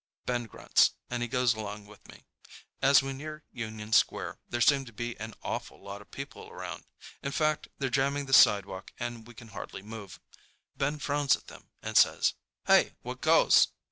Ben 0.25 0.45
grunts, 0.45 0.95
and 1.11 1.21
he 1.21 1.27
goes 1.29 1.53
along 1.53 1.85
with 1.85 2.07
me. 2.07 2.23
As 2.81 3.03
we 3.03 3.11
get 3.11 3.17
near 3.17 3.43
Union 3.51 3.93
Square, 3.93 4.39
there 4.49 4.59
seem 4.59 4.83
to 4.85 4.91
be 4.91 5.15
an 5.19 5.35
awful 5.43 5.79
lot 5.79 6.01
of 6.01 6.09
people 6.09 6.49
around. 6.49 6.85
In 7.21 7.31
fact 7.31 7.67
they're 7.77 7.87
jamming 7.91 8.25
the 8.25 8.33
sidewalk 8.33 8.91
and 8.99 9.27
we 9.27 9.35
can 9.35 9.49
hardly 9.49 9.83
move. 9.83 10.19
Ben 10.75 10.97
frowns 10.97 11.35
at 11.35 11.49
them 11.49 11.69
and 11.83 11.95
says, 11.95 12.33
"Hey, 12.65 12.95
what 13.03 13.21
goes?" 13.21 13.67